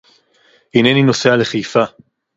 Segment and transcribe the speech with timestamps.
[0.75, 1.85] אֵינֶנִּי נוֹסֵעַ לְחֵיפָה.